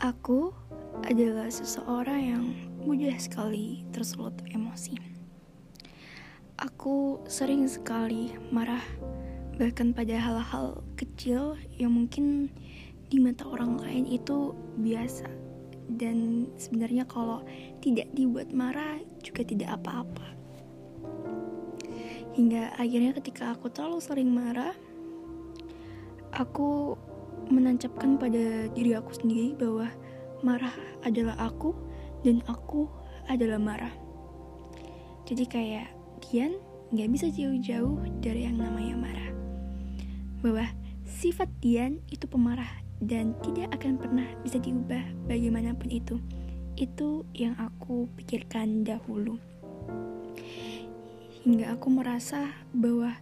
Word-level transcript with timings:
Aku 0.00 0.48
adalah 1.04 1.52
seseorang 1.52 2.20
yang 2.24 2.44
mudah 2.88 3.12
sekali 3.20 3.84
tersulut 3.92 4.32
emosi. 4.48 4.96
Aku 6.56 7.20
sering 7.28 7.68
sekali 7.68 8.32
marah, 8.48 8.80
bahkan 9.60 9.92
pada 9.92 10.16
hal-hal 10.16 10.80
kecil 10.96 11.52
yang 11.76 11.92
mungkin 11.92 12.48
di 13.12 13.20
mata 13.20 13.44
orang 13.44 13.76
lain 13.76 14.08
itu 14.08 14.56
biasa. 14.80 15.28
Dan 15.92 16.48
sebenarnya 16.56 17.04
kalau 17.04 17.44
tidak 17.84 18.08
dibuat 18.16 18.56
marah 18.56 18.96
juga 19.20 19.44
tidak 19.44 19.84
apa-apa. 19.84 20.26
Hingga 22.40 22.72
akhirnya 22.80 23.12
ketika 23.20 23.52
aku 23.52 23.68
terlalu 23.68 24.00
sering 24.00 24.32
marah, 24.32 24.72
aku 26.32 26.96
menancapkan 27.50 28.14
pada 28.14 28.70
diri 28.70 28.94
aku 28.94 29.10
sendiri 29.10 29.58
bahwa 29.58 29.90
marah 30.40 30.72
adalah 31.04 31.36
aku 31.40 31.72
dan 32.24 32.44
aku 32.48 32.88
adalah 33.28 33.60
marah. 33.60 33.92
Jadi 35.28 35.44
kayak 35.46 35.88
Dian 36.20 36.56
nggak 36.90 37.08
bisa 37.14 37.26
jauh-jauh 37.30 38.02
dari 38.18 38.44
yang 38.48 38.58
namanya 38.58 38.96
marah. 38.98 39.30
Bahwa 40.42 40.66
sifat 41.06 41.48
Dian 41.62 42.02
itu 42.10 42.26
pemarah 42.26 42.68
dan 43.00 43.32
tidak 43.40 43.72
akan 43.80 43.96
pernah 43.96 44.28
bisa 44.42 44.60
diubah 44.60 45.00
bagaimanapun 45.30 45.88
itu. 45.88 46.18
Itu 46.76 47.28
yang 47.36 47.56
aku 47.60 48.08
pikirkan 48.16 48.84
dahulu. 48.84 49.36
Hingga 51.40 51.72
aku 51.72 51.88
merasa 51.88 52.52
bahwa 52.76 53.16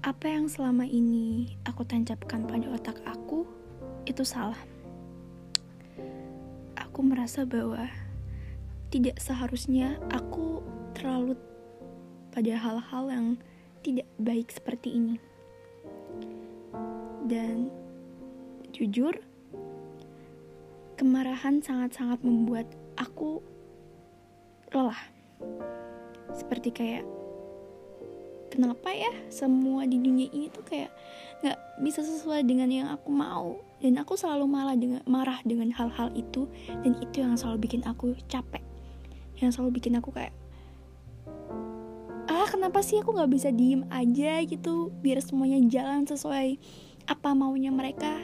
apa 0.00 0.26
yang 0.26 0.48
selama 0.48 0.88
ini 0.88 1.54
aku 1.68 1.84
tancapkan 1.84 2.48
pada 2.48 2.66
otak 2.72 2.98
aku 3.04 3.44
itu 4.08 4.24
salah. 4.24 4.58
Aku 6.90 7.06
merasa 7.06 7.46
bahwa 7.46 7.86
tidak 8.90 9.22
seharusnya 9.22 9.94
aku 10.10 10.58
terlalu 10.98 11.38
pada 12.34 12.50
hal-hal 12.58 13.04
yang 13.14 13.26
tidak 13.86 14.10
baik 14.18 14.50
seperti 14.50 14.98
ini. 14.98 15.16
Dan 17.30 17.70
jujur, 18.74 19.14
kemarahan 20.98 21.62
sangat-sangat 21.62 22.26
membuat 22.26 22.66
aku 22.98 23.38
lelah. 24.74 24.98
Seperti 26.34 26.74
kayak 26.74 27.06
kenapa 28.50 28.90
ya. 28.90 29.08
Semua 29.30 29.86
di 29.86 30.02
dunia 30.02 30.26
ini 30.28 30.50
tuh 30.50 30.66
kayak 30.66 30.90
nggak 31.40 31.58
bisa 31.80 32.02
sesuai 32.02 32.44
dengan 32.44 32.68
yang 32.68 32.88
aku 32.90 33.08
mau. 33.14 33.56
Dan 33.80 33.96
aku 33.96 34.18
selalu 34.18 34.44
malah 34.44 34.76
dengan 34.76 35.00
marah 35.06 35.40
dengan 35.46 35.72
hal-hal 35.72 36.10
itu. 36.12 36.50
Dan 36.82 36.98
itu 37.00 37.22
yang 37.22 37.38
selalu 37.38 37.70
bikin 37.70 37.86
aku 37.86 38.12
capek. 38.26 38.60
Yang 39.38 39.56
selalu 39.56 39.80
bikin 39.80 39.96
aku 39.96 40.10
kayak 40.10 40.34
ah 42.30 42.46
kenapa 42.46 42.78
sih 42.78 43.02
aku 43.02 43.10
nggak 43.16 43.30
bisa 43.32 43.48
diem 43.54 43.86
aja 43.88 44.42
gitu? 44.44 44.92
Biar 45.00 45.22
semuanya 45.22 45.58
jalan 45.70 46.04
sesuai 46.04 46.58
apa 47.08 47.30
maunya 47.32 47.70
mereka. 47.72 48.18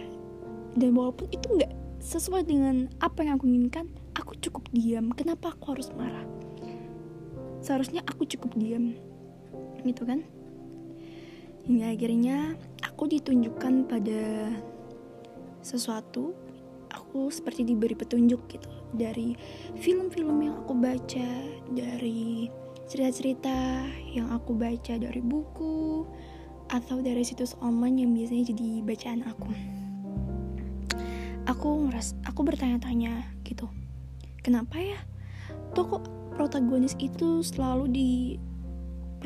Dan 0.76 0.92
walaupun 0.92 1.32
itu 1.32 1.46
nggak 1.56 1.72
sesuai 2.04 2.44
dengan 2.44 2.92
apa 3.00 3.24
yang 3.24 3.40
aku 3.40 3.48
inginkan 3.48 3.88
aku 4.14 4.38
cukup 4.38 4.68
diam 4.70 5.10
kenapa 5.16 5.56
aku 5.56 5.74
harus 5.74 5.88
marah? 5.96 6.22
Seharusnya 7.64 8.04
aku 8.06 8.28
cukup 8.28 8.54
diam 8.54 8.94
gitu 9.82 10.06
kan. 10.06 10.22
Hingga 11.66 11.86
akhirnya 11.98 12.54
aku 12.86 13.10
ditunjukkan 13.10 13.90
pada 13.90 14.54
sesuatu 15.66 16.32
aku 16.94 17.28
seperti 17.28 17.66
diberi 17.66 17.98
petunjuk 17.98 18.46
gitu 18.46 18.70
dari 18.94 19.34
film-film 19.82 20.38
yang 20.46 20.56
aku 20.62 20.72
baca 20.78 21.28
dari 21.74 22.46
cerita-cerita 22.86 23.82
yang 24.14 24.30
aku 24.30 24.54
baca 24.54 24.94
dari 24.94 25.18
buku 25.18 26.06
atau 26.70 27.02
dari 27.02 27.26
situs 27.26 27.58
online 27.58 28.06
yang 28.06 28.10
biasanya 28.14 28.44
jadi 28.54 28.68
bacaan 28.86 29.22
aku. 29.26 29.50
Aku 31.46 31.68
ngeras 31.86 32.14
aku 32.26 32.46
bertanya-tanya 32.46 33.26
gitu 33.42 33.66
kenapa 34.46 34.78
ya? 34.78 34.98
Tokoh 35.74 36.02
protagonis 36.38 36.94
itu 37.02 37.42
selalu 37.42 37.90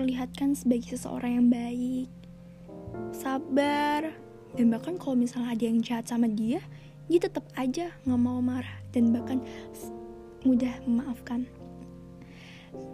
diperlihatkan 0.01 0.57
sebagai 0.57 0.97
seseorang 0.97 1.37
yang 1.37 1.49
baik 1.53 2.09
sabar 3.13 4.17
dan 4.57 4.73
bahkan 4.73 4.97
kalau 4.97 5.13
misalnya 5.13 5.53
ada 5.53 5.65
yang 5.69 5.85
jahat 5.85 6.09
sama 6.09 6.25
dia 6.25 6.65
dia 7.13 7.21
tetap 7.21 7.45
aja 7.53 7.93
nggak 8.09 8.17
mau 8.17 8.41
marah 8.41 8.81
dan 8.97 9.13
bahkan 9.13 9.45
mudah 10.41 10.73
memaafkan. 10.89 11.45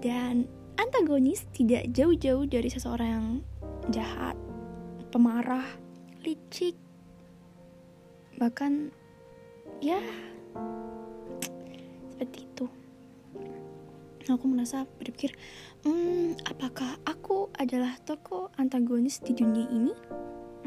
Dan 0.03 0.51
antagonis 0.75 1.47
tidak 1.55 1.87
jauh-jauh 1.95 2.43
dari 2.51 2.67
seseorang 2.67 3.07
yang 3.15 3.29
jahat 3.95 4.35
pemarah 5.15 5.79
licik 6.27 6.75
bahkan 8.35 8.91
ya 9.79 10.03
seperti 12.11 12.51
itu 12.51 12.67
aku 14.35 14.51
merasa 14.51 14.89
berpikir 14.99 15.31
hmm, 15.87 16.43
apakah 16.51 16.99
aku 17.07 17.47
adalah 17.55 17.95
tokoh 18.03 18.51
antagonis 18.59 19.23
di 19.23 19.37
dunia 19.37 19.67
ini? 19.71 19.93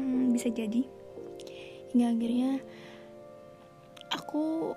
Hmm, 0.00 0.32
bisa 0.32 0.48
jadi. 0.48 0.86
Hingga 1.92 2.06
akhirnya 2.16 2.50
aku 4.14 4.72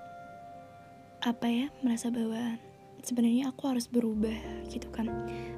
apa 1.24 1.48
ya 1.48 1.68
merasa 1.80 2.12
bahwa 2.12 2.60
sebenarnya 3.06 3.54
aku 3.54 3.70
harus 3.70 3.88
berubah 3.88 4.36
gitu 4.68 4.90
kan. 4.92 5.08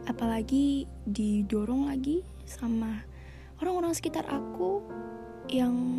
Apalagi 0.05 0.85
didorong 1.07 1.87
lagi 1.89 2.21
sama 2.45 3.01
orang-orang 3.63 3.95
sekitar 3.95 4.27
aku 4.27 4.83
yang 5.47 5.94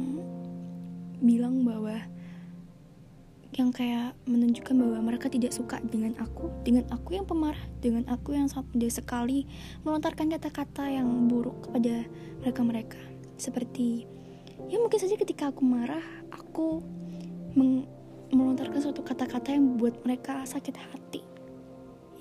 yang 3.56 3.72
kayak 3.72 4.12
menunjukkan 4.28 4.76
bahwa 4.76 5.00
mereka 5.00 5.32
tidak 5.32 5.50
suka 5.50 5.80
dengan 5.80 6.12
aku, 6.20 6.52
dengan 6.60 6.84
aku 6.92 7.16
yang 7.16 7.24
pemarah, 7.24 7.60
dengan 7.80 8.04
aku 8.12 8.36
yang 8.36 8.52
sangat 8.52 8.68
mudah 8.76 8.92
sekali 8.92 9.48
melontarkan 9.82 10.28
kata-kata 10.28 10.84
yang 10.92 11.08
buruk 11.26 11.64
kepada 11.64 12.04
mereka-mereka 12.44 13.00
seperti 13.40 14.04
ya 14.68 14.80
mungkin 14.80 14.96
saja 14.96 15.16
ketika 15.16 15.52
aku 15.52 15.60
marah 15.64 16.04
aku 16.32 16.80
melontarkan 18.32 18.80
suatu 18.80 19.04
kata-kata 19.04 19.52
yang 19.52 19.76
buat 19.76 20.00
mereka 20.04 20.44
sakit 20.48 20.76
hati 20.76 21.20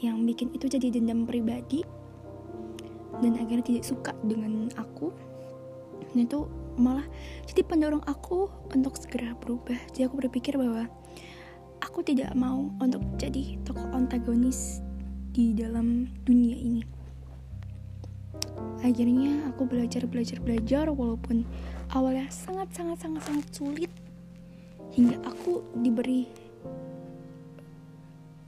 yang 0.03 0.27
bikin 0.27 0.51
itu 0.51 0.67
jadi 0.67 0.91
dendam 0.91 1.23
pribadi 1.23 1.83
dan 3.23 3.39
akhirnya 3.39 3.63
tidak 3.63 3.83
suka 3.87 4.11
dengan 4.25 4.67
aku. 4.75 5.11
Dan 6.11 6.27
itu 6.27 6.47
malah 6.75 7.05
jadi 7.47 7.61
pendorong 7.63 8.03
aku 8.07 8.51
untuk 8.71 8.99
segera 8.99 9.35
berubah. 9.39 9.77
Jadi 9.91 10.07
aku 10.07 10.15
berpikir 10.19 10.59
bahwa 10.59 10.87
aku 11.83 12.03
tidak 12.03 12.31
mau 12.35 12.71
untuk 12.79 13.03
jadi 13.15 13.59
tokoh 13.63 13.87
antagonis 13.95 14.83
di 15.31 15.55
dalam 15.55 16.07
dunia 16.23 16.55
ini. 16.55 16.83
Akhirnya 18.83 19.49
aku 19.49 19.65
belajar 19.67 20.05
belajar 20.05 20.39
belajar 20.39 20.85
walaupun 20.91 21.43
awalnya 21.91 22.29
sangat 22.29 22.71
sangat 22.75 23.01
sangat 23.01 23.21
sangat 23.23 23.47
sulit. 23.51 23.91
Hingga 24.95 25.19
aku 25.27 25.59
diberi 25.83 26.29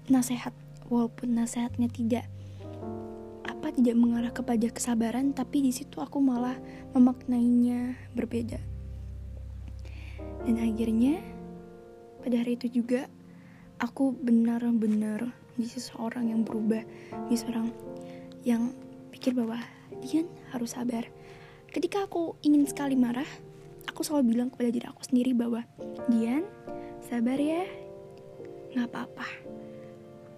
nasihat 0.07 0.55
walaupun 0.87 1.35
nasihatnya 1.35 1.91
tidak 1.91 2.25
apa 3.67 3.75
tidak 3.75 3.99
mengarah 3.99 4.31
kepada 4.31 4.71
kesabaran 4.71 5.35
tapi 5.35 5.59
di 5.59 5.75
situ 5.75 5.99
aku 5.99 6.23
malah 6.23 6.55
memaknainya 6.95 7.99
berbeda 8.15 8.63
dan 10.47 10.55
akhirnya 10.55 11.19
pada 12.23 12.39
hari 12.39 12.55
itu 12.55 12.79
juga 12.79 13.11
aku 13.83 14.15
benar-benar 14.23 15.35
jadi 15.59 15.67
seseorang 15.67 16.31
yang 16.31 16.47
berubah 16.47 16.79
jadi 17.27 17.37
seorang 17.43 17.67
yang 18.47 18.71
pikir 19.11 19.35
bahwa 19.35 19.59
Dian 19.99 20.29
harus 20.55 20.71
sabar. 20.77 21.03
Ketika 21.67 22.07
aku 22.07 22.39
ingin 22.45 22.63
sekali 22.63 22.95
marah, 22.95 23.27
aku 23.89 24.05
selalu 24.05 24.37
bilang 24.37 24.47
kepada 24.53 24.71
diri 24.71 24.85
aku 24.87 25.03
sendiri 25.03 25.35
bahwa 25.35 25.67
Dian, 26.07 26.47
sabar 27.03 27.35
ya, 27.35 27.67
nggak 28.71 28.87
apa-apa. 28.87 29.27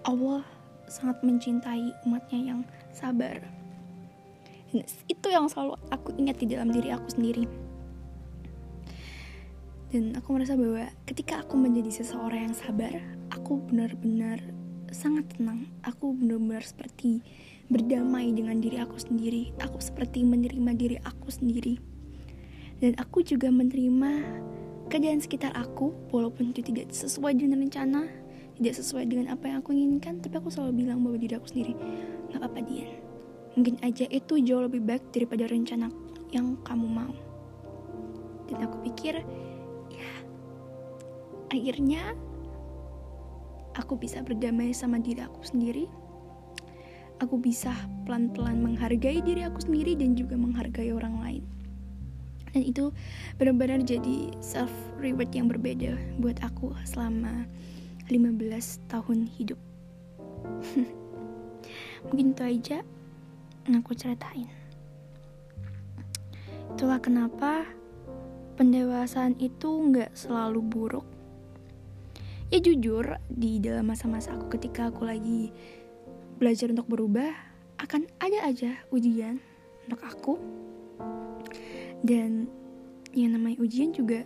Allah 0.07 0.41
sangat 0.89 1.21
mencintai 1.23 1.93
umatnya 2.03 2.53
yang 2.53 2.61
sabar. 2.91 3.39
Dan 4.69 4.85
itu 5.09 5.27
yang 5.29 5.49
selalu 5.49 5.77
aku 5.89 6.13
ingat 6.17 6.37
di 6.37 6.45
dalam 6.49 6.69
diri 6.69 6.89
aku 6.93 7.07
sendiri. 7.09 7.45
Dan 9.89 10.13
aku 10.13 10.37
merasa 10.37 10.53
bahwa 10.53 10.85
ketika 11.09 11.41
aku 11.41 11.57
menjadi 11.57 12.01
seseorang 12.01 12.53
yang 12.53 12.57
sabar, 12.57 12.93
aku 13.33 13.57
benar-benar 13.69 14.37
sangat 14.93 15.25
tenang. 15.33 15.65
Aku 15.81 16.13
benar-benar 16.13 16.61
seperti 16.61 17.25
berdamai 17.73 18.29
dengan 18.29 18.61
diri 18.61 18.77
aku 18.77 19.01
sendiri. 19.01 19.49
Aku 19.57 19.81
seperti 19.81 20.21
menerima 20.21 20.71
diri 20.77 20.97
aku 21.01 21.33
sendiri. 21.33 21.81
Dan 22.77 22.93
aku 23.01 23.25
juga 23.25 23.49
menerima 23.49 24.11
keadaan 24.93 25.21
sekitar 25.21 25.53
aku 25.53 25.93
walaupun 26.13 26.53
itu 26.53 26.65
tidak 26.65 26.89
sesuai 26.93 27.37
dengan 27.37 27.61
rencana 27.65 28.09
tidak 28.59 28.75
sesuai 28.75 29.07
dengan 29.07 29.31
apa 29.31 29.47
yang 29.47 29.63
aku 29.63 29.71
inginkan 29.71 30.19
tapi 30.19 30.35
aku 30.35 30.51
selalu 30.51 30.83
bilang 30.83 30.99
bahwa 30.99 31.15
diri 31.15 31.33
aku 31.39 31.47
sendiri 31.47 31.73
nggak 32.29 32.39
apa-apa 32.43 32.59
Dian. 32.67 32.91
Mungkin 33.55 33.75
aja 33.81 34.05
itu 34.11 34.33
jauh 34.43 34.67
lebih 34.67 34.83
baik 34.83 35.03
daripada 35.15 35.47
rencana 35.47 35.87
yang 36.35 36.59
kamu 36.67 36.85
mau. 36.85 37.15
Dan 38.51 38.67
aku 38.67 38.83
pikir 38.85 39.23
ya 39.89 40.11
akhirnya 41.49 42.13
aku 43.79 43.95
bisa 43.95 44.19
berdamai 44.21 44.75
sama 44.75 44.99
diri 44.99 45.23
aku 45.23 45.41
sendiri. 45.41 45.87
Aku 47.19 47.35
bisa 47.35 47.75
pelan-pelan 48.07 48.63
menghargai 48.63 49.19
diri 49.19 49.43
aku 49.43 49.59
sendiri 49.59 49.95
dan 49.95 50.15
juga 50.15 50.39
menghargai 50.39 50.91
orang 50.95 51.19
lain. 51.19 51.43
Dan 52.55 52.63
itu 52.65 52.91
benar-benar 53.35 53.83
jadi 53.83 54.31
self 54.39 54.71
reward 54.97 55.29
yang 55.35 55.51
berbeda 55.51 55.99
buat 56.17 56.39
aku 56.41 56.73
selama 56.87 57.45
15 58.09 58.89
tahun 58.89 59.29
hidup. 59.37 59.59
Mungkin 62.09 62.33
itu 62.33 62.41
aja 62.43 62.77
yang 63.69 63.85
aku 63.85 63.93
ceritain. 63.93 64.49
Itulah 66.73 66.97
kenapa 66.97 67.69
pendewasaan 68.57 69.37
itu 69.37 69.69
nggak 69.69 70.17
selalu 70.17 70.59
buruk. 70.65 71.07
Ya 72.49 72.57
jujur 72.57 73.21
di 73.29 73.61
dalam 73.61 73.93
masa-masa 73.93 74.33
aku 74.33 74.57
ketika 74.57 74.89
aku 74.89 75.05
lagi 75.05 75.53
belajar 76.41 76.73
untuk 76.73 76.89
berubah 76.89 77.29
akan 77.77 78.09
ada 78.17 78.49
aja 78.49 78.73
ujian 78.89 79.37
untuk 79.85 80.01
aku. 80.01 80.33
Dan 82.01 82.49
yang 83.13 83.37
namanya 83.37 83.61
ujian 83.61 83.93
juga 83.93 84.25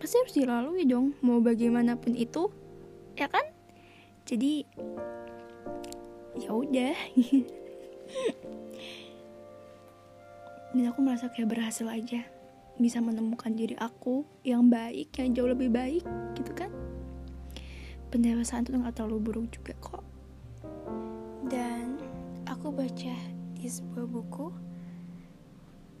pasti 0.00 0.16
harus 0.16 0.34
dilalui 0.36 0.88
dong 0.88 1.12
mau 1.20 1.44
bagaimanapun 1.44 2.16
itu 2.16 2.48
ya 3.20 3.28
kan? 3.28 3.44
Jadi 4.24 4.64
ya 6.40 6.50
udah. 6.56 6.96
Dan 10.70 10.86
aku 10.86 11.02
merasa 11.04 11.28
kayak 11.28 11.52
berhasil 11.52 11.84
aja 11.90 12.24
bisa 12.80 13.02
menemukan 13.02 13.52
diri 13.52 13.76
aku 13.76 14.24
yang 14.40 14.72
baik 14.72 15.12
yang 15.20 15.36
jauh 15.36 15.52
lebih 15.52 15.68
baik 15.68 16.00
gitu 16.32 16.52
kan? 16.56 16.72
Pendewasaan 18.08 18.64
itu 18.64 18.80
nggak 18.80 18.96
terlalu 18.96 19.18
buruk 19.20 19.46
juga 19.52 19.76
kok. 19.84 20.04
Dan 21.50 22.00
aku 22.48 22.72
baca 22.72 23.14
di 23.60 23.68
sebuah 23.68 24.06
buku 24.08 24.48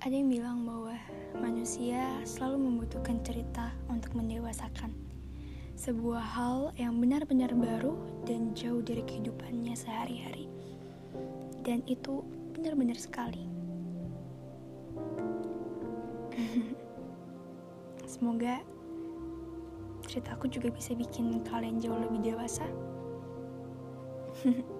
ada 0.00 0.16
yang 0.16 0.32
bilang 0.32 0.64
bahwa 0.64 0.96
manusia 1.36 2.08
selalu 2.24 2.72
membutuhkan 2.72 3.20
cerita 3.20 3.68
untuk 3.92 4.16
mendewasakan 4.16 4.96
sebuah 5.80 6.20
hal 6.36 6.76
yang 6.76 7.00
benar-benar 7.00 7.56
baru 7.56 7.96
dan 8.28 8.52
jauh 8.52 8.84
dari 8.84 9.00
kehidupannya 9.00 9.72
sehari-hari. 9.72 10.44
Dan 11.64 11.80
itu 11.88 12.20
benar-benar 12.52 13.00
sekali. 13.00 13.48
Semoga 18.12 18.60
ceritaku 20.04 20.52
juga 20.52 20.68
bisa 20.68 20.92
bikin 20.92 21.40
kalian 21.48 21.80
jauh 21.80 21.96
lebih 21.96 22.28
dewasa. 22.28 22.68